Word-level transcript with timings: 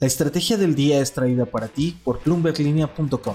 La 0.00 0.06
estrategia 0.06 0.56
del 0.56 0.76
día 0.76 1.00
es 1.00 1.12
traída 1.12 1.44
para 1.44 1.66
ti 1.66 1.98
por 2.04 2.22
bloomberglinea.com. 2.22 3.34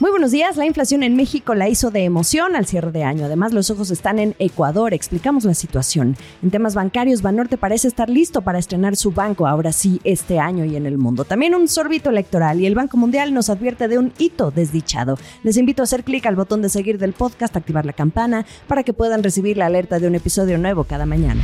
Muy 0.00 0.10
buenos 0.10 0.32
días. 0.32 0.56
La 0.56 0.66
inflación 0.66 1.04
en 1.04 1.14
México 1.14 1.54
la 1.54 1.68
hizo 1.68 1.92
de 1.92 2.02
emoción 2.02 2.56
al 2.56 2.66
cierre 2.66 2.90
de 2.90 3.04
año. 3.04 3.26
Además, 3.26 3.52
los 3.52 3.70
ojos 3.70 3.92
están 3.92 4.18
en 4.18 4.34
Ecuador. 4.40 4.92
Explicamos 4.92 5.44
la 5.44 5.54
situación. 5.54 6.16
En 6.42 6.50
temas 6.50 6.74
bancarios, 6.74 7.22
Banorte 7.22 7.56
parece 7.56 7.86
estar 7.86 8.10
listo 8.10 8.42
para 8.42 8.58
estrenar 8.58 8.96
su 8.96 9.12
banco 9.12 9.46
ahora 9.46 9.70
sí 9.70 10.00
este 10.02 10.40
año 10.40 10.64
y 10.64 10.74
en 10.74 10.86
el 10.86 10.98
mundo. 10.98 11.24
También 11.24 11.54
un 11.54 11.68
sorbito 11.68 12.10
electoral 12.10 12.60
y 12.60 12.66
el 12.66 12.74
Banco 12.74 12.96
Mundial 12.96 13.32
nos 13.32 13.48
advierte 13.48 13.86
de 13.86 13.96
un 13.96 14.12
hito 14.18 14.50
desdichado. 14.50 15.18
Les 15.44 15.56
invito 15.56 15.82
a 15.82 15.84
hacer 15.84 16.02
clic 16.02 16.26
al 16.26 16.34
botón 16.34 16.62
de 16.62 16.68
seguir 16.68 16.98
del 16.98 17.12
podcast, 17.12 17.56
activar 17.56 17.86
la 17.86 17.92
campana 17.92 18.44
para 18.66 18.82
que 18.82 18.92
puedan 18.92 19.22
recibir 19.22 19.56
la 19.56 19.66
alerta 19.66 20.00
de 20.00 20.08
un 20.08 20.16
episodio 20.16 20.58
nuevo 20.58 20.82
cada 20.82 21.06
mañana. 21.06 21.40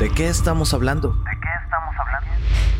¿De 0.00 0.10
qué 0.10 0.26
estamos 0.26 0.74
hablando? 0.74 1.14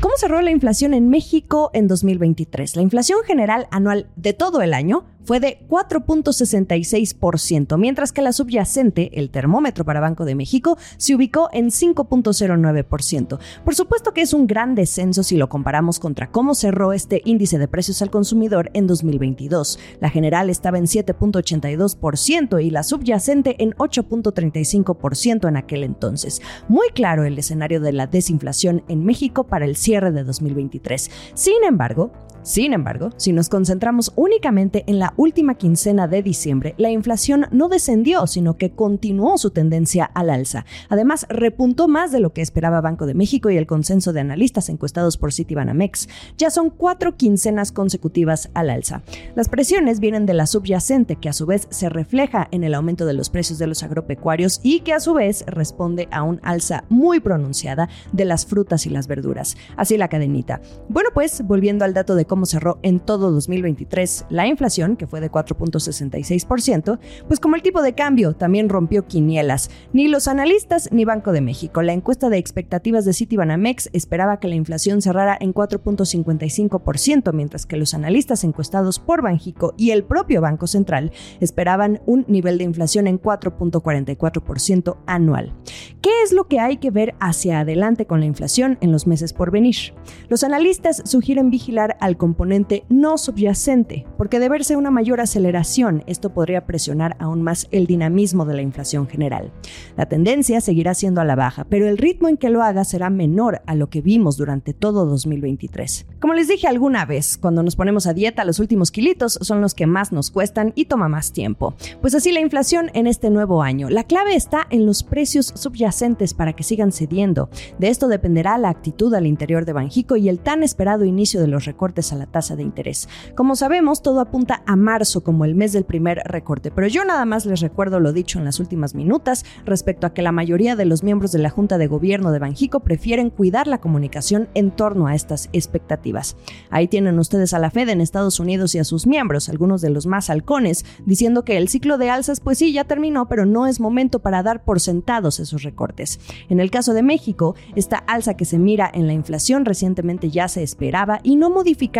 ¿Cómo 0.00 0.14
cerró 0.16 0.40
la 0.40 0.50
inflación 0.50 0.94
en 0.94 1.10
México 1.10 1.70
en 1.74 1.86
2023? 1.86 2.74
La 2.74 2.80
inflación 2.80 3.18
general 3.27 3.68
anual 3.70 4.08
de 4.16 4.32
todo 4.32 4.62
el 4.62 4.72
año 4.72 5.04
fue 5.24 5.41
de 5.41 5.59
4.66%, 5.69 7.78
mientras 7.78 8.12
que 8.12 8.23
la 8.23 8.33
subyacente, 8.33 9.19
el 9.19 9.30
termómetro 9.30 9.84
para 9.84 10.01
Banco 10.01 10.24
de 10.24 10.34
México, 10.34 10.78
se 10.97 11.15
ubicó 11.15 11.48
en 11.52 11.66
5.09%. 11.66 13.38
Por 13.64 13.75
supuesto 13.75 14.12
que 14.12 14.23
es 14.23 14.34
un 14.34 14.47
gran 14.47 14.75
descenso 14.75 15.23
si 15.23 15.37
lo 15.37 15.48
comparamos 15.48 15.98
contra 15.98 16.30
cómo 16.30 16.55
cerró 16.55 16.92
este 16.92 17.23
índice 17.25 17.59
de 17.59 17.69
precios 17.69 18.02
al 18.02 18.11
consumidor 18.11 18.70
en 18.75 18.87
2022. 18.87 19.78
La 20.01 20.11
general 20.11 20.51
estaba 20.51 20.78
en 20.78 20.84
7.82% 20.84 22.62
y 22.62 22.70
la 22.70 22.83
subyacente 22.83 23.62
en 23.62 23.73
8.35% 23.75 25.48
en 25.48 25.56
aquel 25.56 25.84
entonces. 25.84 26.42
Muy 26.69 26.89
claro 26.91 27.25
el 27.25 27.39
escenario 27.39 27.80
de 27.80 27.92
la 27.92 28.06
desinflación 28.06 28.83
en 28.89 29.05
México 29.05 29.45
para 29.45 29.64
el 29.64 29.77
cierre 29.77 30.12
de 30.12 30.25
2023. 30.25 31.11
Sin 31.34 31.64
embargo, 31.64 32.12
sin 32.42 32.72
embargo, 32.72 33.10
si 33.16 33.32
nos 33.32 33.48
concentramos 33.48 34.12
únicamente 34.16 34.84
en 34.86 34.98
la 34.98 35.12
última 35.16 35.55
quincena 35.55 36.08
de 36.08 36.22
diciembre, 36.22 36.74
la 36.78 36.91
inflación 36.91 37.47
no 37.50 37.69
descendió, 37.69 38.27
sino 38.27 38.56
que 38.56 38.70
continuó 38.70 39.36
su 39.38 39.50
tendencia 39.50 40.05
al 40.05 40.30
alza. 40.30 40.64
Además, 40.88 41.27
repuntó 41.28 41.86
más 41.86 42.12
de 42.12 42.20
lo 42.20 42.32
que 42.32 42.42
esperaba 42.42 42.80
Banco 42.80 43.06
de 43.06 43.14
México 43.14 43.50
y 43.50 43.56
el 43.56 43.66
consenso 43.66 44.12
de 44.12 44.20
analistas 44.20 44.69
encuestados 44.69 45.16
por 45.16 45.32
Citibanamex. 45.32 46.08
Ya 46.38 46.50
son 46.50 46.70
cuatro 46.70 47.16
quincenas 47.16 47.72
consecutivas 47.72 48.50
al 48.54 48.70
alza. 48.70 49.02
Las 49.34 49.48
presiones 49.48 50.00
vienen 50.00 50.27
de 50.27 50.34
la 50.34 50.47
subyacente, 50.47 51.16
que 51.16 51.28
a 51.28 51.34
su 51.34 51.47
vez 51.47 51.66
se 51.70 51.88
refleja 51.88 52.48
en 52.50 52.64
el 52.64 52.75
aumento 52.75 53.06
de 53.06 53.14
los 53.14 53.30
precios 53.30 53.58
de 53.58 53.66
los 53.66 53.82
agropecuarios 53.82 54.60
y 54.62 54.80
que 54.80 54.92
a 54.92 55.00
su 55.00 55.14
vez 55.14 55.44
responde 55.47 56.08
a 56.10 56.22
un 56.22 56.41
alza 56.42 56.84
muy 56.88 57.20
pronunciada 57.20 57.88
de 58.12 58.25
las 58.25 58.47
frutas 58.47 58.86
y 58.86 58.91
las 58.91 59.06
verduras. 59.06 59.56
Así 59.77 59.97
la 59.97 60.08
cadenita. 60.08 60.60
Bueno, 60.88 61.10
pues 61.12 61.42
volviendo 61.47 61.84
al 61.84 61.94
dato 61.94 62.14
de 62.14 62.25
cómo 62.31 62.47
cerró 62.47 62.78
en 62.83 63.00
todo 63.00 63.33
2023 63.33 64.27
la 64.31 64.47
inflación, 64.47 64.97
que 64.97 65.09
fue 65.09 65.20
de 65.20 65.33
4.66%, 65.33 67.00
pues 67.27 67.41
como 67.41 67.56
el 67.56 67.62
tipo 67.62 67.83
de 67.83 67.95
cambio 67.95 68.34
también 68.34 68.69
rompió 68.69 69.05
quinielas. 69.09 69.69
Ni 69.92 70.06
los 70.06 70.28
analistas 70.28 70.91
ni 70.92 71.05
Banco 71.05 71.33
de 71.33 71.41
México. 71.41 71.83
La 71.83 71.92
encuesta 71.92 72.28
de 72.28 72.39
expectativas 72.39 73.05
de 73.05 73.14
Citibanamex 73.14 73.91
esperaba 73.92 74.39
que 74.39 74.47
la 74.47 74.55
inflación 74.55 75.03
cerrara 75.03 75.37
en 75.41 75.53
4.55%, 75.53 77.33
mientras 77.33 77.67
que 77.67 77.77
los 77.77 77.95
analistas 77.95 78.44
encuestados 78.44 79.00
por 79.00 79.22
Banjico 79.22 79.75
y 79.77 79.91
el 79.91 80.05
propio 80.05 80.41
Banco 80.41 80.69
Central 80.69 81.11
esperaban 81.41 82.00
un 82.06 82.25
nivel 82.28 82.59
de 82.59 82.65
inflación 82.65 83.09
en 83.09 83.20
4.44% 83.20 84.98
anual. 85.06 85.53
¿Qué 86.00 86.22
es 86.22 86.33
lo 86.33 86.47
que 86.47 86.61
hay 86.61 86.77
que 86.77 86.92
ver 86.92 87.17
hacia 87.19 87.59
adelante 87.59 88.06
con 88.06 88.20
la 88.20 88.27
inflación 88.27 88.78
en 88.81 88.92
los 88.92 89.09
meses 89.09 89.33
por 89.33 89.50
venir? 89.50 89.94
Los 90.28 90.44
analistas 90.44 91.03
sugieren 91.05 91.50
vigilar 91.50 91.97
al 91.98 92.19
componente 92.20 92.84
no 92.90 93.16
subyacente, 93.16 94.06
porque 94.18 94.38
de 94.38 94.50
verse 94.50 94.76
una 94.76 94.90
mayor 94.90 95.20
aceleración, 95.20 96.04
esto 96.06 96.34
podría 96.34 96.66
presionar 96.66 97.16
aún 97.18 97.40
más 97.40 97.66
el 97.70 97.86
dinamismo 97.86 98.44
de 98.44 98.54
la 98.54 98.62
inflación 98.62 99.08
general. 99.08 99.50
La 99.97 100.06
tendencia 100.06 100.60
seguirá 100.60 100.92
siendo 100.92 101.22
a 101.22 101.25
la 101.25 101.34
baja, 101.34 101.64
pero 101.64 101.88
el 101.88 101.97
ritmo 101.97 102.28
en 102.28 102.36
que 102.36 102.50
lo 102.50 102.62
haga 102.62 102.84
será 102.84 103.09
menor 103.09 103.62
a 103.66 103.75
lo 103.75 103.88
que 103.88 104.03
vimos 104.03 104.36
durante 104.36 104.75
todo 104.75 105.06
2023. 105.06 106.06
Como 106.20 106.34
les 106.34 106.48
dije 106.48 106.69
alguna 106.69 107.06
vez, 107.06 107.38
cuando 107.38 107.62
nos 107.62 107.75
ponemos 107.75 108.06
a 108.06 108.12
dieta, 108.12 108.44
los 108.44 108.59
últimos 108.59 108.91
kilitos 108.91 109.38
son 109.41 109.62
los 109.62 109.75
que 109.75 109.86
más 109.86 110.12
nos 110.12 110.30
cuestan 110.30 110.72
y 110.76 110.84
toma 110.84 111.09
más 111.09 111.32
tiempo. 111.32 111.75
Pues 112.03 112.14
así 112.14 112.32
la 112.32 112.41
inflación 112.41 112.91
en 112.92 113.06
este 113.06 113.30
nuevo 113.30 113.62
año. 113.62 113.88
La 113.88 114.04
clave 114.04 114.34
está 114.34 114.66
en 114.69 114.84
los 114.84 115.03
precios 115.03 115.54
subyacentes 115.56 116.34
para 116.34 116.53
que 116.53 116.64
sigan 116.64 116.92
cediendo. 116.92 117.48
De 117.78 117.88
esto 117.88 118.09
dependerá 118.09 118.59
la 118.59 118.69
actitud 118.69 119.14
al 119.14 119.26
interior 119.26 119.64
de 119.64 119.72
Banjico 119.72 120.16
y 120.16 120.28
el 120.28 120.38
tan 120.38 120.62
esperado 120.62 121.06
inicio 121.06 121.41
de 121.41 121.47
los 121.47 121.64
recortes 121.64 122.09
a 122.12 122.16
la 122.16 122.26
tasa 122.26 122.56
de 122.56 122.62
interés. 122.62 123.09
Como 123.34 123.56
sabemos, 123.56 124.03
todo 124.03 124.21
apunta 124.21 124.62
a 124.66 124.76
marzo 124.76 125.22
como 125.22 125.44
el 125.44 125.54
mes 125.54 125.72
del 125.72 125.84
primer 125.84 126.22
recorte, 126.25 126.71
pero 126.71 126.87
yo 126.87 127.04
nada 127.04 127.25
más 127.25 127.47
les 127.47 127.60
recuerdo 127.60 128.00
lo 128.00 128.12
dicho 128.12 128.38
en 128.38 128.44
las 128.44 128.60
últimas 128.60 128.94
minutas 128.94 129.44
respecto 129.65 130.06
a 130.06 130.15
que 130.15 130.22
la 130.22 130.32
mayoría 130.32 130.76
de 130.76 130.84
los 130.84 131.03
miembros 131.03 131.32
de 131.32 131.38
la 131.38 131.50
Junta 131.50 131.78
de 131.78 131.87
Gobierno 131.87 132.32
de 132.32 132.38
Banjico 132.38 132.81
prefieren 132.81 133.31
cuidar 133.31 133.66
la 133.66 133.81
comunicación 133.81 134.48
en 134.54 134.71
torno 134.71 135.06
a 135.06 135.15
estas 135.15 135.48
expectativas. 135.53 136.37
Ahí 136.71 136.88
tienen 136.88 137.19
ustedes 137.19 137.54
a 137.54 137.59
la 137.59 137.71
Fed 137.71 137.88
en 137.88 138.00
Estados 138.00 138.41
Unidos 138.41 138.75
y 138.75 138.78
a 138.78 138.84
sus 138.84 139.06
miembros, 139.06 139.48
algunos 139.48 139.81
de 139.81 139.91
los 139.91 140.06
más 140.06 140.31
halcones, 140.31 140.84
diciendo 141.06 141.44
que 141.44 141.56
el 141.56 141.69
ciclo 141.69 141.98
de 141.98 142.10
alzas 142.10 142.41
pues 142.41 142.59
sí 142.59 142.72
ya 142.72 142.84
terminó, 142.84 143.28
pero 143.28 143.47
no 143.47 143.66
es 143.66 143.81
momento 143.81 144.21
para 144.21 144.42
dar 144.42 144.65
por 144.65 144.81
sentados 144.81 145.41
esos 145.41 145.62
recortes. 145.62 146.21
En 146.48 146.60
el 146.60 146.71
caso 146.71 146.94
de 146.94 147.03
México, 147.03 147.54
esta 147.77 147.98
alza 147.98 148.34
que 148.34 148.44
se 148.44 148.59
mira 148.59 148.91
en 148.92 149.06
la 149.06 149.12
inflación 149.12 149.65
recientemente 149.65 150.31
ya 150.31 150.48
se 150.48 150.62
esperaba 150.62 151.21
y 151.22 151.37
no 151.37 151.50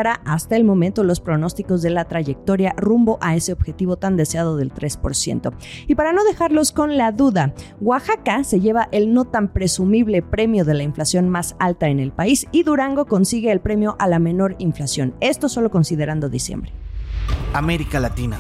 hasta 0.09 0.56
el 0.56 0.65
momento 0.65 1.05
los 1.05 1.21
pronósticos 1.21 1.83
de 1.83 1.91
la 1.91 2.06
trayectoria 2.06 2.75
rumbo 2.77 3.19
a 3.21 3.37
ese 3.37 3.53
objetivo 3.53 3.97
tan 3.97 4.16
deseado 4.16 4.56
del 4.56 4.72
3%. 4.72 5.53
Y 5.87 5.94
para 5.94 6.12
no 6.12 6.25
dejarlos 6.25 6.72
con 6.72 6.97
la 6.97 7.12
duda, 7.12 7.55
Oaxaca 7.81 8.44
se 8.44 8.60
lleva 8.60 8.89
el 8.93 9.12
no 9.12 9.25
tan 9.27 9.53
presumible 9.53 10.22
premio 10.22 10.65
de 10.65 10.75
la 10.75 10.83
inflación 10.83 11.28
más 11.28 11.56
alta 11.59 11.89
en 11.89 12.00
el 12.00 12.12
país 12.12 12.47
y 12.53 12.62
Durango 12.62 13.06
consigue 13.06 13.53
el 13.53 13.60
premio 13.60 13.97
a 13.99 14.09
la 14.09 14.19
menor 14.19 14.56
inflación. 14.59 15.15
Esto 15.21 15.49
solo 15.49 15.71
considerando 15.71 16.28
diciembre. 16.28 16.72
América 17.53 18.00
Latina. 18.00 18.39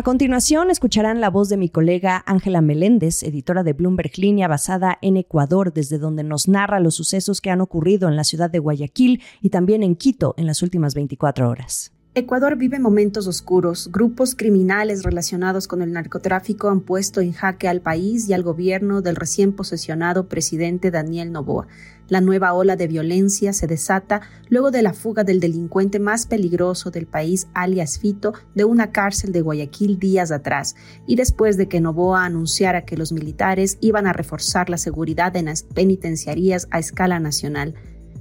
A 0.00 0.02
continuación 0.02 0.70
escucharán 0.70 1.20
la 1.20 1.28
voz 1.28 1.50
de 1.50 1.58
mi 1.58 1.68
colega 1.68 2.24
Ángela 2.24 2.62
Meléndez, 2.62 3.22
editora 3.22 3.62
de 3.62 3.74
Bloomberg 3.74 4.12
Línea 4.16 4.48
basada 4.48 4.96
en 5.02 5.18
Ecuador, 5.18 5.74
desde 5.74 5.98
donde 5.98 6.24
nos 6.24 6.48
narra 6.48 6.80
los 6.80 6.94
sucesos 6.94 7.42
que 7.42 7.50
han 7.50 7.60
ocurrido 7.60 8.08
en 8.08 8.16
la 8.16 8.24
ciudad 8.24 8.48
de 8.48 8.60
Guayaquil 8.60 9.20
y 9.42 9.50
también 9.50 9.82
en 9.82 9.96
Quito 9.96 10.32
en 10.38 10.46
las 10.46 10.62
últimas 10.62 10.94
24 10.94 11.50
horas. 11.50 11.92
Ecuador 12.14 12.56
vive 12.56 12.78
momentos 12.78 13.26
oscuros. 13.26 13.92
Grupos 13.92 14.34
criminales 14.34 15.02
relacionados 15.02 15.68
con 15.68 15.82
el 15.82 15.92
narcotráfico 15.92 16.70
han 16.70 16.80
puesto 16.80 17.20
en 17.20 17.32
jaque 17.32 17.68
al 17.68 17.82
país 17.82 18.26
y 18.26 18.32
al 18.32 18.42
gobierno 18.42 19.02
del 19.02 19.16
recién 19.16 19.52
posesionado 19.52 20.28
presidente 20.28 20.90
Daniel 20.90 21.30
Noboa. 21.30 21.68
La 22.10 22.20
nueva 22.20 22.54
ola 22.54 22.74
de 22.74 22.88
violencia 22.88 23.52
se 23.52 23.68
desata 23.68 24.22
luego 24.48 24.72
de 24.72 24.82
la 24.82 24.94
fuga 24.94 25.22
del 25.22 25.38
delincuente 25.38 26.00
más 26.00 26.26
peligroso 26.26 26.90
del 26.90 27.06
país, 27.06 27.46
alias 27.54 28.00
Fito, 28.00 28.34
de 28.56 28.64
una 28.64 28.90
cárcel 28.90 29.30
de 29.30 29.42
Guayaquil 29.42 30.00
días 30.00 30.32
atrás, 30.32 30.74
y 31.06 31.14
después 31.14 31.56
de 31.56 31.68
que 31.68 31.80
Novoa 31.80 32.24
anunciara 32.24 32.84
que 32.84 32.96
los 32.96 33.12
militares 33.12 33.78
iban 33.80 34.08
a 34.08 34.12
reforzar 34.12 34.70
la 34.70 34.76
seguridad 34.76 35.36
en 35.36 35.44
las 35.44 35.62
penitenciarías 35.62 36.66
a 36.72 36.80
escala 36.80 37.20
nacional. 37.20 37.74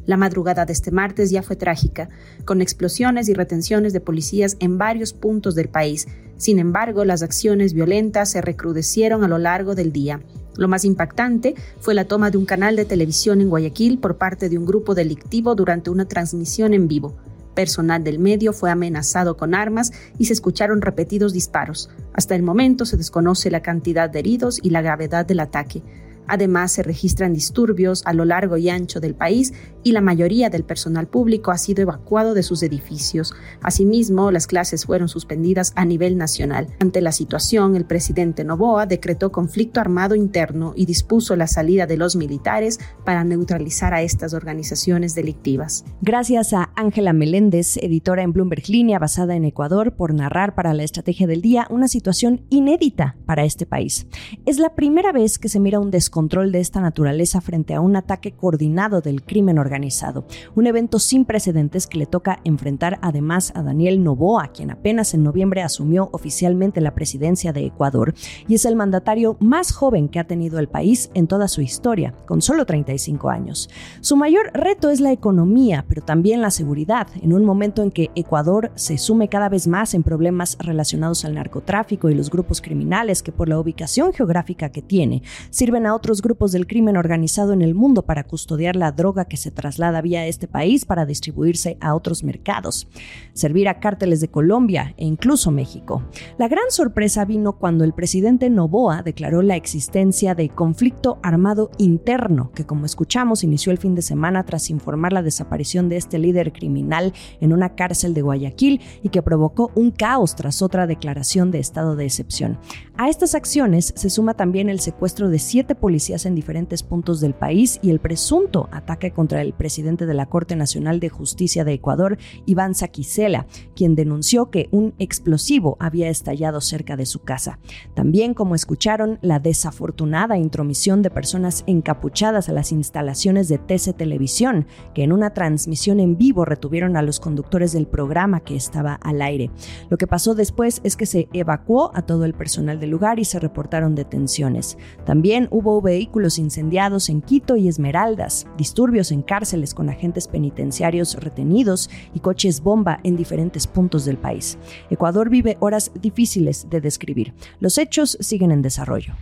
La 0.05 0.17
madrugada 0.17 0.65
de 0.67 0.73
este 0.73 0.91
martes 0.91 1.31
ya 1.31 1.41
fue 1.41 1.55
trágica, 1.55 2.09
con 2.45 2.61
explosiones 2.61 3.27
y 3.27 3.33
retenciones 3.33 3.91
de 3.91 4.01
policías 4.01 4.55
en 4.59 4.77
varios 4.77 5.13
puntos 5.13 5.55
del 5.55 5.69
país. 5.69 6.07
Sin 6.37 6.59
embargo, 6.59 7.05
las 7.05 7.23
acciones 7.23 7.73
violentas 7.73 8.29
se 8.29 8.41
recrudecieron 8.41 9.23
a 9.23 9.27
lo 9.27 9.39
largo 9.39 9.73
del 9.73 9.91
día. 9.91 10.21
Lo 10.59 10.67
más 10.67 10.83
impactante 10.83 11.55
fue 11.79 11.93
la 11.93 12.03
toma 12.03 12.31
de 12.31 12.37
un 12.37 12.45
canal 12.45 12.75
de 12.75 12.83
televisión 12.83 13.39
en 13.39 13.47
Guayaquil 13.47 13.97
por 13.97 14.17
parte 14.17 14.49
de 14.49 14.57
un 14.57 14.65
grupo 14.65 14.93
delictivo 14.93 15.55
durante 15.55 15.89
una 15.89 16.03
transmisión 16.03 16.73
en 16.73 16.89
vivo. 16.89 17.15
Personal 17.55 18.03
del 18.03 18.19
medio 18.19 18.51
fue 18.51 18.69
amenazado 18.69 19.37
con 19.37 19.55
armas 19.55 19.93
y 20.17 20.25
se 20.25 20.33
escucharon 20.33 20.81
repetidos 20.81 21.31
disparos. 21.31 21.89
Hasta 22.11 22.35
el 22.35 22.43
momento 22.43 22.83
se 22.83 22.97
desconoce 22.97 23.49
la 23.49 23.61
cantidad 23.61 24.09
de 24.09 24.19
heridos 24.19 24.59
y 24.61 24.71
la 24.71 24.81
gravedad 24.81 25.25
del 25.25 25.39
ataque. 25.39 25.81
Además, 26.29 26.71
se 26.71 26.83
registran 26.83 27.33
disturbios 27.33 28.03
a 28.05 28.13
lo 28.13 28.23
largo 28.23 28.55
y 28.57 28.69
ancho 28.69 28.99
del 28.99 29.15
país 29.15 29.53
y 29.83 29.91
la 29.91 30.01
mayoría 30.01 30.49
del 30.49 30.63
personal 30.63 31.07
público 31.07 31.51
ha 31.51 31.57
sido 31.57 31.81
evacuado 31.81 32.33
de 32.33 32.43
sus 32.43 32.63
edificios. 32.63 33.33
Asimismo, 33.61 34.31
las 34.31 34.47
clases 34.47 34.85
fueron 34.85 35.09
suspendidas 35.09 35.73
a 35.75 35.85
nivel 35.85 36.17
nacional. 36.17 36.67
Ante 36.79 37.01
la 37.01 37.11
situación, 37.11 37.75
el 37.75 37.85
presidente 37.85 38.43
Novoa 38.43 38.85
decretó 38.85 39.31
conflicto 39.31 39.79
armado 39.79 40.15
interno 40.15 40.73
y 40.75 40.85
dispuso 40.85 41.35
la 41.35 41.47
salida 41.47 41.87
de 41.87 41.97
los 41.97 42.15
militares 42.15 42.79
para 43.05 43.23
neutralizar 43.23 43.93
a 43.93 44.01
estas 44.01 44.33
organizaciones 44.33 45.15
delictivas. 45.15 45.85
Gracias 46.01 46.53
a 46.53 46.68
Ángela 46.79 47.11
Meléndez, 47.11 47.75
editora 47.75 48.23
en 48.23 48.31
Bloomberg 48.31 48.69
Línea 48.69 48.99
basada 48.99 49.35
en 49.35 49.43
Ecuador, 49.43 49.97
por 49.97 50.13
narrar 50.13 50.55
para 50.55 50.73
la 50.73 50.83
Estrategia 50.83 51.27
del 51.27 51.41
Día 51.41 51.67
una 51.69 51.89
situación 51.89 52.45
inédita 52.49 53.17
para 53.25 53.43
este 53.43 53.65
país. 53.65 54.07
Es 54.45 54.59
la 54.59 54.75
primera 54.75 55.11
vez 55.11 55.39
que 55.39 55.49
se 55.49 55.59
mira 55.59 55.81
un 55.81 55.91
descontrol 55.91 56.53
de 56.53 56.61
esta 56.61 56.79
naturaleza 56.79 57.41
frente 57.41 57.73
a 57.73 57.81
un 57.81 57.97
ataque 57.97 58.31
coordinado 58.31 59.01
del 59.01 59.23
crimen 59.23 59.59
organizado, 59.59 60.25
un 60.55 60.67
evento 60.67 60.99
sin 60.99 61.25
precedentes 61.25 61.85
que 61.85 61.97
le 61.97 62.05
toca 62.05 62.39
enfrentar 62.45 62.97
además 63.01 63.51
a 63.55 63.61
Daniel 63.61 64.01
Novoa, 64.01 64.53
quien 64.53 64.71
apenas 64.71 65.13
en 65.13 65.23
noviembre 65.23 65.61
asumió 65.61 66.07
oficialmente 66.13 66.79
la 66.79 66.95
presidencia 66.95 67.51
de 67.51 67.65
Ecuador 67.65 68.13
y 68.47 68.55
es 68.55 68.63
el 68.63 68.77
mandatario 68.77 69.35
más 69.41 69.73
joven 69.73 70.07
que 70.07 70.19
ha 70.19 70.27
tenido 70.27 70.59
el 70.59 70.69
país 70.69 71.11
en 71.13 71.27
toda 71.27 71.49
su 71.49 71.59
historia, 71.59 72.13
con 72.25 72.41
solo 72.41 72.65
35 72.65 73.29
años. 73.29 73.69
Su 73.99 74.15
mayor 74.15 74.51
reto 74.53 74.89
es 74.89 75.01
la 75.01 75.11
economía, 75.11 75.83
pero 75.85 76.01
también 76.01 76.41
la 76.41 76.51
en 76.69 77.33
un 77.33 77.45
momento 77.45 77.81
en 77.81 77.89
que 77.89 78.11
Ecuador 78.15 78.71
se 78.75 78.97
sume 78.97 79.27
cada 79.27 79.49
vez 79.49 79.67
más 79.67 79.93
en 79.93 80.03
problemas 80.03 80.55
relacionados 80.59 81.25
al 81.25 81.33
narcotráfico 81.33 82.09
y 82.09 82.15
los 82.15 82.29
grupos 82.29 82.61
criminales 82.61 83.23
que 83.23 83.31
por 83.31 83.49
la 83.49 83.59
ubicación 83.59 84.13
geográfica 84.13 84.69
que 84.69 84.81
tiene, 84.81 85.23
sirven 85.49 85.87
a 85.87 85.95
otros 85.95 86.21
grupos 86.21 86.51
del 86.51 86.67
crimen 86.67 86.95
organizado 86.95 87.53
en 87.53 87.63
el 87.63 87.73
mundo 87.73 88.03
para 88.03 88.23
custodiar 88.23 88.75
la 88.75 88.91
droga 88.91 89.25
que 89.25 89.37
se 89.37 89.49
traslada 89.49 90.01
vía 90.01 90.27
este 90.27 90.47
país 90.47 90.85
para 90.85 91.05
distribuirse 91.05 91.77
a 91.81 91.95
otros 91.95 92.23
mercados, 92.23 92.87
servir 93.33 93.67
a 93.67 93.79
cárteles 93.79 94.21
de 94.21 94.29
Colombia 94.29 94.93
e 94.97 95.05
incluso 95.05 95.49
México. 95.51 96.03
La 96.37 96.47
gran 96.47 96.69
sorpresa 96.69 97.25
vino 97.25 97.53
cuando 97.53 97.83
el 97.83 97.93
presidente 97.93 98.49
Novoa 98.49 99.01
declaró 99.01 99.41
la 99.41 99.55
existencia 99.55 100.35
de 100.35 100.49
conflicto 100.49 101.17
armado 101.23 101.71
interno, 101.79 102.51
que 102.53 102.65
como 102.65 102.85
escuchamos 102.85 103.43
inició 103.43 103.71
el 103.71 103.79
fin 103.79 103.95
de 103.95 104.01
semana 104.01 104.45
tras 104.45 104.69
informar 104.69 105.13
la 105.13 105.23
desaparición 105.23 105.89
de 105.89 105.97
este 105.97 106.19
líder 106.19 106.51
criminal 106.59 107.13
en 107.39 107.53
una 107.53 107.75
cárcel 107.75 108.13
de 108.13 108.21
Guayaquil 108.21 108.81
y 109.01 109.09
que 109.09 109.21
provocó 109.21 109.71
un 109.75 109.91
caos 109.91 110.35
tras 110.35 110.61
otra 110.61 110.87
declaración 110.87 111.51
de 111.51 111.59
estado 111.59 111.95
de 111.95 112.05
excepción. 112.05 112.59
A 112.97 113.07
estas 113.07 113.33
acciones 113.33 113.93
se 113.95 114.09
suma 114.09 114.33
también 114.33 114.69
el 114.69 114.81
secuestro 114.81 115.29
de 115.29 115.39
siete 115.39 115.73
policías 115.73 116.25
en 116.25 116.35
diferentes 116.35 116.83
puntos 116.83 117.21
del 117.21 117.33
país 117.33 117.79
y 117.81 117.91
el 117.91 117.99
presunto 117.99 118.67
ataque 118.71 119.11
contra 119.11 119.41
el 119.41 119.53
presidente 119.53 120.05
de 120.05 120.13
la 120.13 120.25
Corte 120.25 120.57
Nacional 120.57 120.99
de 120.99 121.07
Justicia 121.07 121.63
de 121.63 121.73
Ecuador, 121.73 122.17
Iván 122.45 122.75
Saquicela, 122.75 123.47
quien 123.73 123.95
denunció 123.95 124.49
que 124.49 124.67
un 124.71 124.93
explosivo 124.99 125.77
había 125.79 126.09
estallado 126.09 126.59
cerca 126.59 126.97
de 126.97 127.05
su 127.05 127.19
casa. 127.19 127.59
También, 127.93 128.33
como 128.33 128.55
escucharon, 128.55 129.19
la 129.21 129.39
desafortunada 129.39 130.37
intromisión 130.37 131.01
de 131.01 131.09
personas 131.09 131.63
encapuchadas 131.67 132.49
a 132.49 132.53
las 132.53 132.71
instalaciones 132.71 133.47
de 133.47 133.59
TC 133.59 133.95
Televisión, 133.95 134.67
que 134.93 135.03
en 135.03 135.11
una 135.11 135.33
transmisión 135.33 135.99
en 135.99 136.17
vivo 136.17 136.38
retuvieron 136.45 136.97
a 136.97 137.01
los 137.01 137.19
conductores 137.19 137.71
del 137.71 137.87
programa 137.87 138.39
que 138.41 138.55
estaba 138.55 138.93
al 138.93 139.21
aire. 139.21 139.51
Lo 139.89 139.97
que 139.97 140.07
pasó 140.07 140.35
después 140.35 140.81
es 140.83 140.95
que 140.95 141.05
se 141.05 141.27
evacuó 141.33 141.91
a 141.93 142.01
todo 142.01 142.25
el 142.25 142.33
personal 142.33 142.79
del 142.79 142.89
lugar 142.89 143.19
y 143.19 143.25
se 143.25 143.39
reportaron 143.39 143.95
detenciones. 143.95 144.77
También 145.05 145.47
hubo 145.51 145.81
vehículos 145.81 146.37
incendiados 146.37 147.09
en 147.09 147.21
Quito 147.21 147.55
y 147.55 147.67
Esmeraldas, 147.67 148.47
disturbios 148.57 149.11
en 149.11 149.21
cárceles 149.21 149.73
con 149.73 149.89
agentes 149.89 150.27
penitenciarios 150.27 151.15
retenidos 151.15 151.89
y 152.13 152.19
coches 152.19 152.61
bomba 152.61 152.99
en 153.03 153.15
diferentes 153.15 153.67
puntos 153.67 154.05
del 154.05 154.17
país. 154.17 154.57
Ecuador 154.89 155.29
vive 155.29 155.57
horas 155.59 155.91
difíciles 156.01 156.67
de 156.69 156.81
describir. 156.81 157.33
Los 157.59 157.77
hechos 157.77 158.17
siguen 158.19 158.51
en 158.51 158.61
desarrollo. 158.61 159.13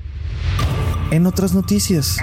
En 1.11 1.25
otras 1.25 1.53
noticias. 1.53 2.17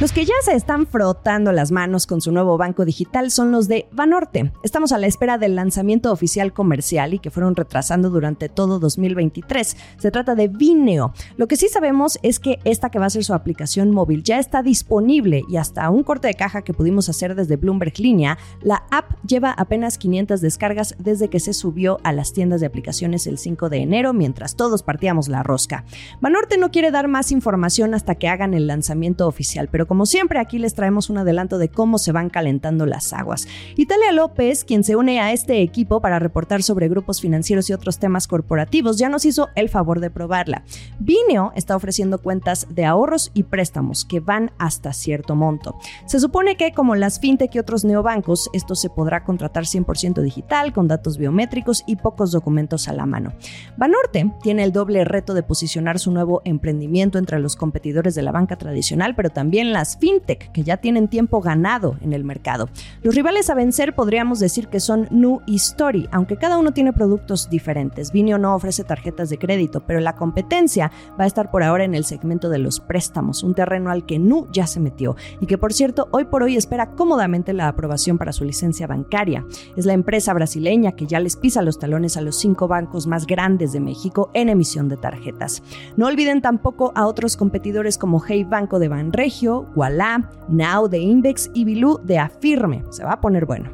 Los 0.00 0.12
que 0.12 0.24
ya 0.24 0.34
se 0.42 0.54
están 0.54 0.86
frotando 0.86 1.52
las 1.52 1.70
manos 1.70 2.06
con 2.06 2.20
su 2.20 2.32
nuevo 2.32 2.58
banco 2.58 2.84
digital 2.84 3.30
son 3.30 3.52
los 3.52 3.68
de 3.68 3.86
Banorte. 3.92 4.52
Estamos 4.62 4.92
a 4.92 4.98
la 4.98 5.06
espera 5.06 5.38
del 5.38 5.54
lanzamiento 5.54 6.12
oficial 6.12 6.52
comercial 6.52 7.14
y 7.14 7.18
que 7.18 7.30
fueron 7.30 7.56
retrasando 7.56 8.10
durante 8.10 8.48
todo 8.48 8.78
2023. 8.78 9.76
Se 9.98 10.10
trata 10.10 10.34
de 10.34 10.48
Vineo. 10.48 11.12
Lo 11.36 11.46
que 11.46 11.56
sí 11.56 11.68
sabemos 11.68 12.18
es 12.22 12.40
que 12.40 12.58
esta 12.64 12.90
que 12.90 12.98
va 12.98 13.06
a 13.06 13.10
ser 13.10 13.24
su 13.24 13.34
aplicación 13.34 13.90
móvil 13.90 14.22
ya 14.22 14.38
está 14.38 14.62
disponible 14.62 15.42
y 15.48 15.56
hasta 15.56 15.88
un 15.90 16.02
corte 16.02 16.28
de 16.28 16.34
caja 16.34 16.62
que 16.62 16.74
pudimos 16.74 17.08
hacer 17.08 17.34
desde 17.34 17.56
Bloomberg 17.56 17.98
Línea, 17.98 18.38
la 18.62 18.84
app 18.90 19.12
lleva 19.26 19.52
apenas 19.52 19.98
500 19.98 20.40
descargas 20.40 20.94
desde 20.98 21.28
que 21.28 21.40
se 21.40 21.52
subió 21.52 22.00
a 22.02 22.12
las 22.12 22.32
tiendas 22.32 22.60
de 22.60 22.66
aplicaciones 22.66 23.26
el 23.26 23.38
5 23.38 23.68
de 23.68 23.78
enero 23.78 24.12
mientras 24.12 24.56
todos 24.56 24.82
partíamos 24.82 25.28
la 25.28 25.42
rosca. 25.42 25.84
Banorte 26.20 26.58
no 26.58 26.70
quiere 26.70 26.90
dar 26.90 27.08
más 27.08 27.32
información 27.32 27.94
hasta 27.94 28.16
que 28.16 28.28
hagan 28.28 28.54
el 28.54 28.66
lanzamiento 28.66 29.26
oficial, 29.26 29.63
pero 29.68 29.86
como 29.86 30.06
siempre 30.06 30.38
aquí 30.38 30.58
les 30.58 30.74
traemos 30.74 31.10
un 31.10 31.18
adelanto 31.18 31.58
de 31.58 31.68
cómo 31.68 31.98
se 31.98 32.12
van 32.12 32.30
calentando 32.30 32.86
las 32.86 33.12
aguas. 33.12 33.46
Italia 33.76 34.12
López, 34.12 34.64
quien 34.64 34.84
se 34.84 34.96
une 34.96 35.20
a 35.20 35.32
este 35.32 35.62
equipo 35.62 36.00
para 36.00 36.18
reportar 36.18 36.62
sobre 36.62 36.88
grupos 36.88 37.20
financieros 37.20 37.68
y 37.70 37.72
otros 37.72 37.98
temas 37.98 38.26
corporativos, 38.26 38.98
ya 38.98 39.08
nos 39.08 39.24
hizo 39.24 39.48
el 39.54 39.68
favor 39.68 40.00
de 40.00 40.10
probarla. 40.10 40.64
Vineo 40.98 41.52
está 41.54 41.76
ofreciendo 41.76 42.18
cuentas 42.18 42.66
de 42.70 42.84
ahorros 42.84 43.30
y 43.34 43.44
préstamos 43.44 44.04
que 44.04 44.20
van 44.20 44.52
hasta 44.58 44.92
cierto 44.92 45.34
monto. 45.34 45.76
Se 46.06 46.20
supone 46.20 46.56
que 46.56 46.72
como 46.72 46.94
las 46.94 47.20
fintech 47.20 47.54
y 47.54 47.58
otros 47.58 47.84
neobancos, 47.84 48.50
esto 48.52 48.74
se 48.74 48.90
podrá 48.90 49.24
contratar 49.24 49.64
100% 49.64 50.22
digital, 50.22 50.72
con 50.72 50.88
datos 50.88 51.18
biométricos 51.18 51.84
y 51.86 51.96
pocos 51.96 52.32
documentos 52.32 52.88
a 52.88 52.92
la 52.92 53.06
mano. 53.06 53.32
Banorte 53.76 54.32
tiene 54.42 54.64
el 54.64 54.72
doble 54.72 55.04
reto 55.04 55.34
de 55.34 55.42
posicionar 55.42 55.98
su 55.98 56.10
nuevo 56.10 56.42
emprendimiento 56.44 57.18
entre 57.18 57.38
los 57.38 57.56
competidores 57.56 58.14
de 58.14 58.22
la 58.22 58.32
banca 58.32 58.56
tradicional, 58.56 59.14
pero 59.14 59.30
también 59.30 59.53
las 59.62 59.96
fintech, 59.98 60.50
que 60.52 60.64
ya 60.64 60.78
tienen 60.78 61.08
tiempo 61.08 61.40
ganado 61.40 61.96
en 62.00 62.12
el 62.12 62.24
mercado. 62.24 62.68
Los 63.02 63.14
rivales 63.14 63.50
a 63.50 63.54
vencer 63.54 63.94
podríamos 63.94 64.40
decir 64.40 64.68
que 64.68 64.80
son 64.80 65.06
Nu 65.10 65.42
y 65.46 65.56
Story, 65.56 66.08
aunque 66.10 66.36
cada 66.36 66.58
uno 66.58 66.72
tiene 66.72 66.92
productos 66.92 67.48
diferentes. 67.50 68.12
Vinio 68.12 68.38
no 68.38 68.54
ofrece 68.54 68.84
tarjetas 68.84 69.30
de 69.30 69.38
crédito, 69.38 69.84
pero 69.86 70.00
la 70.00 70.16
competencia 70.16 70.90
va 71.18 71.24
a 71.24 71.26
estar 71.26 71.50
por 71.50 71.62
ahora 71.62 71.84
en 71.84 71.94
el 71.94 72.04
segmento 72.04 72.48
de 72.48 72.58
los 72.58 72.80
préstamos, 72.80 73.42
un 73.42 73.54
terreno 73.54 73.90
al 73.90 74.06
que 74.06 74.18
Nu 74.18 74.48
ya 74.52 74.66
se 74.66 74.80
metió 74.80 75.16
y 75.40 75.46
que 75.46 75.58
por 75.58 75.72
cierto 75.72 76.08
hoy 76.10 76.24
por 76.24 76.42
hoy 76.42 76.56
espera 76.56 76.92
cómodamente 76.92 77.52
la 77.52 77.68
aprobación 77.68 78.18
para 78.18 78.32
su 78.32 78.44
licencia 78.44 78.86
bancaria. 78.86 79.44
Es 79.76 79.86
la 79.86 79.92
empresa 79.92 80.32
brasileña 80.32 80.92
que 80.92 81.06
ya 81.06 81.20
les 81.20 81.36
pisa 81.36 81.62
los 81.62 81.78
talones 81.78 82.16
a 82.16 82.20
los 82.20 82.36
cinco 82.38 82.68
bancos 82.68 83.06
más 83.06 83.26
grandes 83.26 83.72
de 83.72 83.80
México 83.80 84.30
en 84.34 84.48
emisión 84.48 84.88
de 84.88 84.96
tarjetas. 84.96 85.62
No 85.96 86.06
olviden 86.06 86.42
tampoco 86.42 86.92
a 86.94 87.06
otros 87.06 87.36
competidores 87.36 87.98
como 87.98 88.20
Hey 88.20 88.44
Banco 88.44 88.78
de 88.78 88.88
Banregio, 88.88 89.43
Walla, 89.52 90.30
Now 90.48 90.88
de 90.88 90.98
Index 90.98 91.50
y 91.54 91.64
Bilú 91.64 92.00
de 92.02 92.18
Afirme. 92.18 92.84
Se 92.90 93.04
va 93.04 93.12
a 93.12 93.20
poner 93.20 93.46
bueno. 93.46 93.70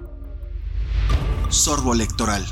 Sorbo 1.48 1.94
electoral. 1.94 2.42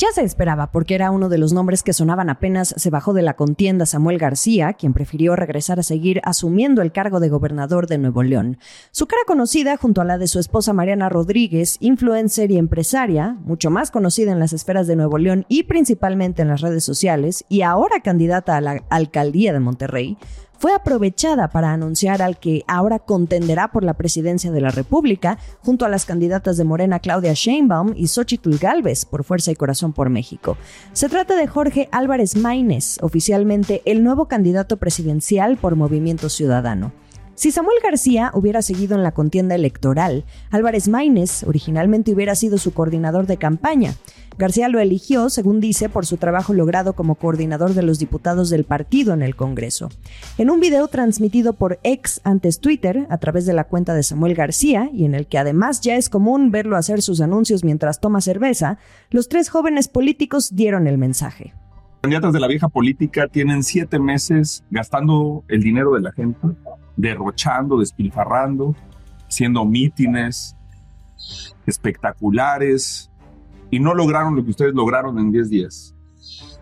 Ya 0.00 0.08
se 0.14 0.22
esperaba 0.22 0.68
porque 0.68 0.94
era 0.94 1.10
uno 1.10 1.28
de 1.28 1.36
los 1.36 1.52
nombres 1.52 1.82
que 1.82 1.92
sonaban 1.92 2.30
apenas 2.30 2.72
se 2.74 2.88
bajó 2.88 3.12
de 3.12 3.20
la 3.20 3.34
contienda 3.34 3.84
Samuel 3.84 4.16
García, 4.16 4.72
quien 4.72 4.94
prefirió 4.94 5.36
regresar 5.36 5.78
a 5.78 5.82
seguir 5.82 6.22
asumiendo 6.24 6.80
el 6.80 6.90
cargo 6.90 7.20
de 7.20 7.28
gobernador 7.28 7.86
de 7.86 7.98
Nuevo 7.98 8.22
León. 8.22 8.56
Su 8.92 9.06
cara 9.06 9.20
conocida 9.26 9.76
junto 9.76 10.00
a 10.00 10.06
la 10.06 10.16
de 10.16 10.26
su 10.26 10.38
esposa 10.38 10.72
Mariana 10.72 11.10
Rodríguez, 11.10 11.76
influencer 11.80 12.50
y 12.50 12.56
empresaria, 12.56 13.36
mucho 13.44 13.70
más 13.70 13.90
conocida 13.90 14.32
en 14.32 14.38
las 14.38 14.54
esferas 14.54 14.86
de 14.86 14.96
Nuevo 14.96 15.18
León 15.18 15.44
y 15.50 15.64
principalmente 15.64 16.40
en 16.40 16.48
las 16.48 16.62
redes 16.62 16.82
sociales, 16.82 17.44
y 17.50 17.60
ahora 17.60 18.00
candidata 18.00 18.56
a 18.56 18.62
la 18.62 18.82
alcaldía 18.88 19.52
de 19.52 19.60
Monterrey, 19.60 20.16
fue 20.60 20.74
aprovechada 20.74 21.48
para 21.48 21.72
anunciar 21.72 22.20
al 22.20 22.38
que 22.38 22.64
ahora 22.68 22.98
contenderá 22.98 23.72
por 23.72 23.82
la 23.82 23.94
presidencia 23.94 24.52
de 24.52 24.60
la 24.60 24.70
República, 24.70 25.38
junto 25.60 25.86
a 25.86 25.88
las 25.88 26.04
candidatas 26.04 26.58
de 26.58 26.64
Morena 26.64 26.98
Claudia 26.98 27.32
Sheinbaum 27.32 27.94
y 27.96 28.08
Xochitl 28.08 28.58
Galvez 28.58 29.06
por 29.06 29.24
Fuerza 29.24 29.50
y 29.50 29.56
Corazón 29.56 29.94
por 29.94 30.10
México. 30.10 30.58
Se 30.92 31.08
trata 31.08 31.34
de 31.34 31.46
Jorge 31.46 31.88
Álvarez 31.92 32.36
Maínez, 32.36 32.98
oficialmente 33.00 33.80
el 33.86 34.04
nuevo 34.04 34.28
candidato 34.28 34.76
presidencial 34.76 35.56
por 35.56 35.76
Movimiento 35.76 36.28
Ciudadano. 36.28 36.92
Si 37.40 37.52
Samuel 37.52 37.78
García 37.82 38.32
hubiera 38.34 38.60
seguido 38.60 38.96
en 38.96 39.02
la 39.02 39.12
contienda 39.12 39.54
electoral, 39.54 40.26
Álvarez 40.50 40.88
Maínez 40.88 41.42
originalmente 41.44 42.12
hubiera 42.12 42.34
sido 42.34 42.58
su 42.58 42.74
coordinador 42.74 43.26
de 43.26 43.38
campaña. 43.38 43.94
García 44.36 44.68
lo 44.68 44.78
eligió, 44.78 45.30
según 45.30 45.58
dice, 45.58 45.88
por 45.88 46.04
su 46.04 46.18
trabajo 46.18 46.52
logrado 46.52 46.92
como 46.92 47.14
coordinador 47.14 47.72
de 47.72 47.80
los 47.80 47.98
diputados 47.98 48.50
del 48.50 48.64
partido 48.64 49.14
en 49.14 49.22
el 49.22 49.36
Congreso. 49.36 49.88
En 50.36 50.50
un 50.50 50.60
video 50.60 50.86
transmitido 50.88 51.54
por 51.54 51.80
ex 51.82 52.20
antes 52.24 52.60
Twitter 52.60 53.06
a 53.08 53.16
través 53.16 53.46
de 53.46 53.54
la 53.54 53.64
cuenta 53.64 53.94
de 53.94 54.02
Samuel 54.02 54.34
García, 54.34 54.90
y 54.92 55.06
en 55.06 55.14
el 55.14 55.26
que 55.26 55.38
además 55.38 55.80
ya 55.80 55.96
es 55.96 56.10
común 56.10 56.50
verlo 56.50 56.76
hacer 56.76 57.00
sus 57.00 57.22
anuncios 57.22 57.64
mientras 57.64 58.00
toma 58.00 58.20
cerveza, 58.20 58.76
los 59.08 59.30
tres 59.30 59.48
jóvenes 59.48 59.88
políticos 59.88 60.54
dieron 60.54 60.86
el 60.86 60.98
mensaje. 60.98 61.54
Candidatas 62.02 62.34
de 62.34 62.40
la 62.40 62.48
vieja 62.48 62.68
política 62.68 63.28
tienen 63.28 63.62
siete 63.62 63.98
meses 63.98 64.62
gastando 64.70 65.44
el 65.48 65.62
dinero 65.62 65.94
de 65.94 66.00
la 66.00 66.12
gente, 66.12 66.38
derrochando, 67.00 67.78
despilfarrando, 67.78 68.74
haciendo 69.26 69.64
mítines 69.64 70.56
espectaculares, 71.66 73.10
y 73.70 73.78
no 73.78 73.94
lograron 73.94 74.34
lo 74.34 74.44
que 74.44 74.50
ustedes 74.50 74.74
lograron 74.74 75.18
en 75.18 75.30
10 75.30 75.48
días. 75.48 75.94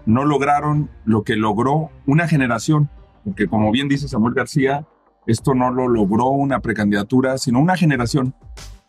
No 0.04 0.24
lograron 0.24 0.90
lo 1.04 1.22
que 1.22 1.36
logró 1.36 1.90
una 2.06 2.28
generación, 2.28 2.90
porque 3.24 3.48
como 3.48 3.70
bien 3.70 3.88
dice 3.88 4.08
Samuel 4.08 4.34
García, 4.34 4.86
esto 5.26 5.54
no 5.54 5.70
lo 5.70 5.88
logró 5.88 6.28
una 6.28 6.60
precandidatura, 6.60 7.38
sino 7.38 7.60
una 7.60 7.76
generación. 7.76 8.34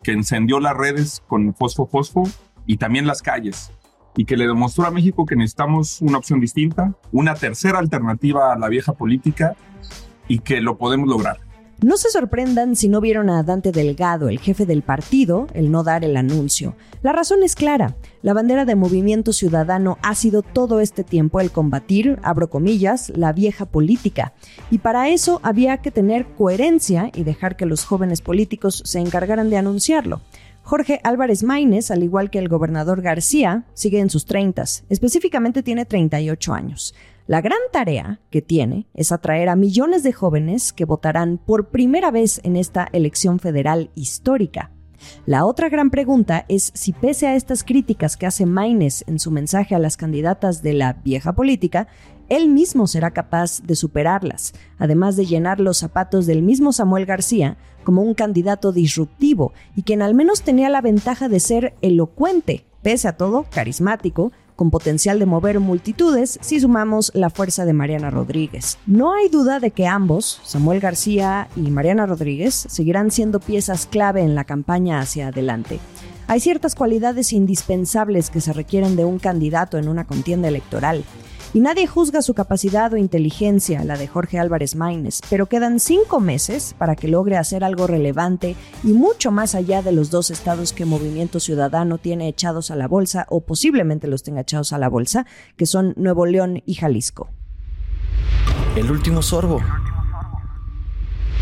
que 0.02 0.12
encendió 0.12 0.60
las 0.60 0.74
redes 0.74 1.22
con 1.26 1.54
fosfo 1.54 1.86
fosfo 1.86 2.22
y 2.64 2.78
también 2.78 3.06
las 3.06 3.20
calles 3.20 3.70
y 4.16 4.24
que 4.24 4.36
le 4.36 4.46
demostró 4.46 4.86
a 4.86 4.90
México 4.90 5.26
que 5.26 5.36
necesitamos 5.36 6.00
una 6.00 6.16
opción 6.16 6.40
distinta, 6.40 6.94
una 7.12 7.34
tercera 7.34 7.78
alternativa 7.78 8.52
a 8.52 8.58
la 8.58 8.68
vieja 8.68 8.94
política 8.94 9.56
y 10.30 10.38
que 10.38 10.60
lo 10.60 10.78
podemos 10.78 11.08
lograr. 11.08 11.38
No 11.82 11.96
se 11.96 12.10
sorprendan 12.10 12.76
si 12.76 12.88
no 12.88 13.00
vieron 13.00 13.30
a 13.30 13.42
Dante 13.42 13.72
Delgado, 13.72 14.28
el 14.28 14.38
jefe 14.38 14.64
del 14.64 14.82
partido, 14.82 15.48
el 15.54 15.72
no 15.72 15.82
dar 15.82 16.04
el 16.04 16.16
anuncio. 16.16 16.76
La 17.02 17.10
razón 17.10 17.42
es 17.42 17.56
clara. 17.56 17.96
La 18.22 18.32
bandera 18.32 18.64
de 18.64 18.76
Movimiento 18.76 19.32
Ciudadano 19.32 19.98
ha 20.02 20.14
sido 20.14 20.42
todo 20.42 20.80
este 20.80 21.02
tiempo 21.02 21.40
el 21.40 21.50
combatir, 21.50 22.20
abro 22.22 22.48
comillas, 22.48 23.10
la 23.16 23.32
vieja 23.32 23.64
política. 23.66 24.34
Y 24.70 24.78
para 24.78 25.08
eso 25.08 25.40
había 25.42 25.78
que 25.78 25.90
tener 25.90 26.26
coherencia 26.36 27.10
y 27.14 27.24
dejar 27.24 27.56
que 27.56 27.66
los 27.66 27.84
jóvenes 27.84 28.20
políticos 28.20 28.82
se 28.84 29.00
encargaran 29.00 29.50
de 29.50 29.56
anunciarlo. 29.56 30.20
Jorge 30.62 31.00
Álvarez 31.02 31.42
Maínez, 31.42 31.90
al 31.90 32.04
igual 32.04 32.30
que 32.30 32.38
el 32.38 32.48
gobernador 32.48 33.02
García, 33.02 33.64
sigue 33.74 33.98
en 33.98 34.10
sus 34.10 34.26
30, 34.26 34.62
específicamente 34.88 35.64
tiene 35.64 35.84
38 35.84 36.52
años. 36.52 36.94
La 37.30 37.42
gran 37.42 37.60
tarea 37.70 38.18
que 38.30 38.42
tiene 38.42 38.88
es 38.92 39.12
atraer 39.12 39.50
a 39.50 39.54
millones 39.54 40.02
de 40.02 40.12
jóvenes 40.12 40.72
que 40.72 40.84
votarán 40.84 41.38
por 41.38 41.68
primera 41.68 42.10
vez 42.10 42.40
en 42.42 42.56
esta 42.56 42.88
elección 42.90 43.38
federal 43.38 43.92
histórica. 43.94 44.72
La 45.26 45.44
otra 45.44 45.68
gran 45.68 45.90
pregunta 45.90 46.44
es 46.48 46.72
si 46.74 46.92
pese 46.92 47.28
a 47.28 47.36
estas 47.36 47.62
críticas 47.62 48.16
que 48.16 48.26
hace 48.26 48.46
Maines 48.46 49.04
en 49.06 49.20
su 49.20 49.30
mensaje 49.30 49.76
a 49.76 49.78
las 49.78 49.96
candidatas 49.96 50.60
de 50.64 50.72
la 50.72 50.94
vieja 50.94 51.32
política, 51.32 51.86
él 52.28 52.48
mismo 52.48 52.88
será 52.88 53.12
capaz 53.12 53.62
de 53.62 53.76
superarlas, 53.76 54.52
además 54.76 55.14
de 55.14 55.26
llenar 55.26 55.60
los 55.60 55.78
zapatos 55.78 56.26
del 56.26 56.42
mismo 56.42 56.72
Samuel 56.72 57.06
García 57.06 57.58
como 57.84 58.02
un 58.02 58.14
candidato 58.14 58.72
disruptivo 58.72 59.52
y 59.76 59.84
quien 59.84 60.02
al 60.02 60.14
menos 60.14 60.42
tenía 60.42 60.68
la 60.68 60.80
ventaja 60.80 61.28
de 61.28 61.38
ser 61.38 61.76
elocuente, 61.80 62.66
pese 62.82 63.06
a 63.06 63.16
todo 63.16 63.46
carismático, 63.50 64.32
con 64.60 64.70
potencial 64.70 65.18
de 65.18 65.24
mover 65.24 65.58
multitudes 65.58 66.38
si 66.42 66.60
sumamos 66.60 67.12
la 67.14 67.30
fuerza 67.30 67.64
de 67.64 67.72
Mariana 67.72 68.10
Rodríguez. 68.10 68.76
No 68.84 69.14
hay 69.14 69.30
duda 69.30 69.58
de 69.58 69.70
que 69.70 69.86
ambos, 69.86 70.38
Samuel 70.44 70.80
García 70.80 71.48
y 71.56 71.70
Mariana 71.70 72.04
Rodríguez, 72.04 72.66
seguirán 72.68 73.10
siendo 73.10 73.40
piezas 73.40 73.86
clave 73.86 74.20
en 74.20 74.34
la 74.34 74.44
campaña 74.44 75.00
hacia 75.00 75.28
adelante. 75.28 75.80
Hay 76.26 76.40
ciertas 76.40 76.74
cualidades 76.74 77.32
indispensables 77.32 78.28
que 78.28 78.42
se 78.42 78.52
requieren 78.52 78.96
de 78.96 79.06
un 79.06 79.18
candidato 79.18 79.78
en 79.78 79.88
una 79.88 80.06
contienda 80.06 80.48
electoral. 80.48 81.04
Y 81.52 81.58
nadie 81.58 81.88
juzga 81.88 82.22
su 82.22 82.32
capacidad 82.32 82.92
o 82.92 82.96
inteligencia, 82.96 83.82
la 83.82 83.96
de 83.96 84.06
Jorge 84.06 84.38
Álvarez 84.38 84.76
Maínez, 84.76 85.20
pero 85.28 85.46
quedan 85.46 85.80
cinco 85.80 86.20
meses 86.20 86.76
para 86.78 86.94
que 86.94 87.08
logre 87.08 87.36
hacer 87.36 87.64
algo 87.64 87.88
relevante 87.88 88.54
y 88.84 88.92
mucho 88.92 89.32
más 89.32 89.56
allá 89.56 89.82
de 89.82 89.90
los 89.90 90.10
dos 90.10 90.30
estados 90.30 90.72
que 90.72 90.84
Movimiento 90.84 91.40
Ciudadano 91.40 91.98
tiene 91.98 92.28
echados 92.28 92.70
a 92.70 92.76
la 92.76 92.86
bolsa 92.86 93.26
o 93.30 93.40
posiblemente 93.40 94.06
los 94.06 94.22
tenga 94.22 94.42
echados 94.42 94.72
a 94.72 94.78
la 94.78 94.88
bolsa, 94.88 95.26
que 95.56 95.66
son 95.66 95.92
Nuevo 95.96 96.24
León 96.24 96.62
y 96.66 96.74
Jalisco. 96.74 97.30
El 98.76 98.88
último 98.88 99.20
sorbo. 99.20 99.60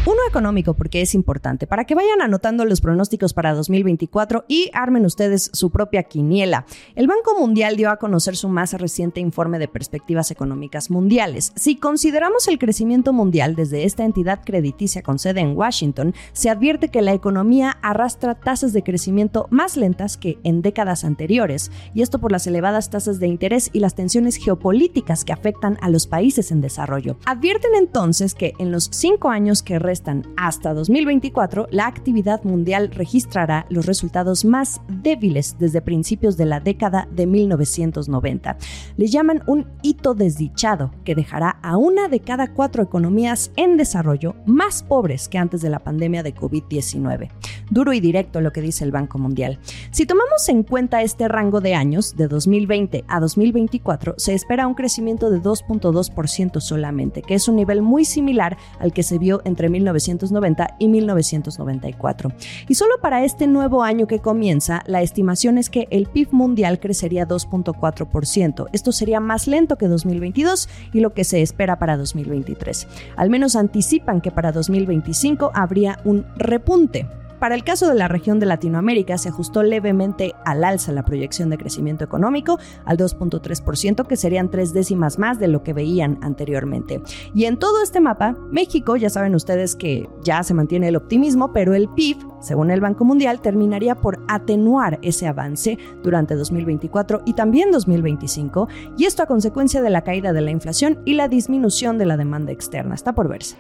Uno 0.09 0.21
económico 0.27 0.73
porque 0.73 1.03
es 1.03 1.15
importante, 1.15 1.67
para 1.67 1.85
que 1.85 1.95
vayan 1.95 2.23
anotando 2.23 2.65
los 2.65 2.81
pronósticos 2.81 3.35
para 3.35 3.53
2024 3.53 4.47
y 4.49 4.71
armen 4.73 5.05
ustedes 5.05 5.51
su 5.53 5.69
propia 5.69 6.05
quiniela. 6.05 6.65
El 6.95 7.07
Banco 7.07 7.39
Mundial 7.39 7.77
dio 7.77 7.91
a 7.91 7.99
conocer 7.99 8.35
su 8.35 8.49
más 8.49 8.73
reciente 8.73 9.21
informe 9.21 9.59
de 9.59 9.69
perspectivas 9.69 10.31
económicas 10.31 10.91
mundiales. 10.91 11.53
Si 11.57 11.77
consideramos 11.77 12.49
el 12.49 12.59
crecimiento 12.59 13.13
mundial 13.13 13.55
desde 13.55 13.85
esta 13.85 14.07
entidad 14.07 14.41
crediticia 14.47 15.03
con 15.03 15.19
sede 15.19 15.41
en 15.41 15.55
Washington, 15.55 16.15
se 16.33 16.49
advierte 16.49 16.89
que 16.89 17.03
la 17.03 17.13
economía 17.13 17.77
arrastra 17.83 18.35
tasas 18.35 18.73
de 18.73 18.83
crecimiento 18.83 19.47
más 19.51 19.77
lentas 19.77 20.17
que 20.17 20.39
en 20.43 20.63
décadas 20.63 21.05
anteriores, 21.05 21.71
y 21.93 22.01
esto 22.01 22.19
por 22.19 22.33
las 22.33 22.47
elevadas 22.47 22.89
tasas 22.89 23.21
de 23.21 23.27
interés 23.27 23.69
y 23.75 23.81
las 23.81 23.95
tensiones 23.95 24.37
geopolíticas 24.37 25.27
que 25.27 25.35
afectan 25.35 25.77
a 25.83 25.91
los 25.91 26.07
países 26.07 26.51
en 26.51 26.63
desarrollo. 26.63 27.19
Advierten 27.27 27.75
entonces 27.75 28.35
que 28.35 28.55
en 28.59 28.73
los 28.73 28.89
cinco 28.91 29.29
años 29.29 29.63
que 29.63 29.79
restan 29.79 29.98
hasta 30.37 30.75
2024, 30.75 31.69
la 31.71 31.87
actividad 31.87 32.43
mundial 32.45 32.91
registrará 32.93 33.67
los 33.71 33.87
resultados 33.87 34.45
más 34.45 34.81
débiles 34.89 35.57
desde 35.59 35.83
principios 35.83 36.37
de 36.37 36.47
la 36.47 36.61
década 36.61 37.09
de 37.11 37.27
1990. 37.27 38.57
Le 38.97 39.07
llaman 39.07 39.43
un 39.47 39.67
hito 39.83 40.15
desdichado 40.15 40.93
que 41.05 41.15
dejará 41.15 41.51
a 41.63 41.77
una 41.77 42.09
de 42.09 42.21
cada 42.21 42.53
cuatro 42.53 42.83
economías 42.83 43.51
en 43.57 43.77
desarrollo 43.77 44.35
más 44.47 44.83
pobres 44.83 45.29
que 45.29 45.39
antes 45.39 45.61
de 45.61 45.71
la 45.71 45.79
pandemia 45.81 46.23
de 46.23 46.35
COVID-19. 46.35 47.31
Duro 47.71 47.93
y 47.93 48.01
directo 48.01 48.41
lo 48.41 48.53
que 48.53 48.63
dice 48.63 48.85
el 48.85 48.93
Banco 48.93 49.19
Mundial. 49.19 49.59
Si 49.91 50.07
tomamos 50.07 50.49
en 50.49 50.63
cuenta 50.63 51.03
este 51.03 51.29
rango 51.29 51.61
de 51.61 51.75
años, 51.75 52.17
de 52.17 52.29
2020 52.29 53.05
a 53.09 53.21
2024, 53.21 54.15
se 54.17 54.35
espera 54.35 54.67
un 54.67 54.75
crecimiento 54.75 55.31
de 55.31 55.41
2.2% 55.41 56.61
solamente, 56.61 57.23
que 57.23 57.35
es 57.35 57.49
un 57.49 57.57
nivel 57.57 57.83
muy 57.83 58.05
similar 58.05 58.57
al 58.79 58.93
que 58.93 59.03
se 59.03 59.19
vio 59.19 59.43
entre 59.45 59.69
1990 59.93 60.77
y 60.79 60.89
1994. 60.89 62.33
Y 62.69 62.75
solo 62.75 62.95
para 63.01 63.25
este 63.25 63.47
nuevo 63.47 63.83
año 63.83 64.07
que 64.07 64.21
comienza, 64.21 64.83
la 64.87 65.03
estimación 65.03 65.59
es 65.59 65.71
que 65.71 65.89
el 65.91 66.07
PIB 66.07 66.29
mundial 66.33 66.81
crecería 66.81 67.27
2.4%. 67.27 68.67
Esto 68.73 68.93
sería 68.93 69.21
más 69.21 69.47
lento 69.47 69.77
que 69.77 69.89
2022 69.89 70.69
y 70.93 71.01
lo 71.01 71.15
que 71.15 71.25
se 71.25 71.43
espera 71.43 71.79
para 71.79 71.97
2023. 71.97 72.87
Al 73.17 73.31
menos 73.31 73.57
anticipan 73.57 74.21
que 74.21 74.31
para 74.31 74.53
2025 74.53 75.51
habría 75.55 76.01
un 76.05 76.27
repunte. 76.37 77.07
Para 77.39 77.55
el 77.55 77.63
caso 77.63 77.89
de 77.89 77.95
la 77.95 78.09
región 78.09 78.41
de 78.41 78.47
Latinoamérica, 78.47 79.17
se 79.17 79.29
ajustó 79.29 79.63
levemente 79.63 80.35
al 80.45 80.65
alza 80.65 80.91
la 80.91 81.05
proyección 81.05 81.51
de 81.51 81.59
crecimiento 81.59 82.05
económico 82.05 82.59
al 82.85 82.99
2.3%, 82.99 84.07
que 84.07 84.17
serían 84.17 84.51
tres 84.51 84.73
décimas 84.73 85.19
más 85.21 85.39
de 85.39 85.47
lo 85.47 85.63
que 85.63 85.73
veían 85.73 86.19
anteriormente. 86.23 87.01
Y 87.35 87.45
en 87.45 87.57
todo 87.59 87.81
este 87.83 88.01
mapa, 88.01 88.37
México, 88.51 88.97
ya 88.97 89.09
saben 89.09 89.37
ustedes 89.37 89.77
que 89.77 90.09
ya 90.25 90.43
se 90.43 90.55
mantiene 90.55 90.89
el 90.89 90.97
optimismo, 90.97 91.53
pero 91.53 91.75
el 91.75 91.89
PIB, 91.89 92.19
según 92.41 92.73
el 92.73 92.81
Banco 92.81 93.05
Mundial, 93.05 93.41
terminaría 93.41 93.95
por 93.95 94.19
atenuar 94.27 94.99
ese 95.03 95.29
avance 95.29 95.79
durante 96.03 96.35
2024 96.35 97.23
y 97.25 97.35
también 97.35 97.71
2025, 97.71 98.69
y 98.97 99.05
esto 99.05 99.23
a 99.23 99.27
consecuencia 99.27 99.81
de 99.81 99.91
la 99.91 100.03
caída 100.03 100.33
de 100.33 100.41
la 100.41 100.51
inflación 100.51 101.01
y 101.05 101.15
la 101.15 101.29
disminución 101.29 101.99
de 101.99 102.07
la 102.07 102.17
demanda 102.17 102.51
externa. 102.51 102.97
Está 102.97 103.15
por 103.15 103.29
verse. 103.29 103.57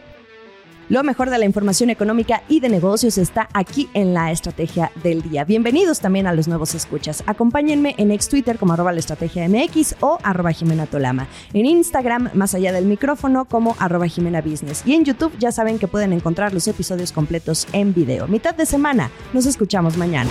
Lo 0.89 1.05
mejor 1.05 1.29
de 1.29 1.37
la 1.37 1.45
información 1.45 1.91
económica 1.91 2.43
y 2.49 2.61
de 2.61 2.71
negocios 2.71 3.19
está 3.19 3.49
aquí 3.53 3.91
en 3.93 4.15
la 4.15 4.33
estrategia 4.33 4.91
del 5.03 5.21
día. 5.21 5.45
Bienvenidos 5.45 6.01
también 6.01 6.27
a 6.27 6.33
los 6.33 6.49
nuevos 6.49 6.75
escuchas. 6.75 7.23
Acompáñenme 7.27 7.95
en 7.99 8.11
ex 8.11 8.31
Twitter 8.31 8.57
como 8.59 8.73
arroba 8.73 8.93
la 8.93 9.01
estrategia 9.01 9.47
MX 9.47 9.97
o 10.01 10.19
arroba 10.23 10.51
Jimena 10.53 10.87
Tolama. 10.87 11.29
En 11.53 11.67
Instagram, 11.67 12.31
más 12.33 12.55
allá 12.55 12.73
del 12.73 12.87
micrófono, 12.87 13.45
como 13.45 13.77
arroba 13.79 14.07
Jimena 14.07 14.41
Business. 14.41 14.83
Y 14.87 14.95
en 14.95 15.05
YouTube 15.05 15.37
ya 15.39 15.53
saben 15.53 15.79
que 15.79 15.89
pueden 15.89 16.15
encontrar 16.15 16.55
los 16.55 16.67
episodios 16.67 17.13
completos 17.13 17.67
en 17.75 17.93
video. 17.93 18.27
Mitad 18.27 18.55
de 18.55 18.65
semana. 18.65 19.11
Nos 19.35 19.45
escuchamos 19.45 19.99
mañana. 19.99 20.31